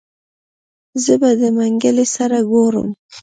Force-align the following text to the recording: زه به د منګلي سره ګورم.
زه 1.03 1.13
به 1.21 1.29
د 1.39 1.41
منګلي 1.57 2.05
سره 2.15 2.37
ګورم. 2.51 2.89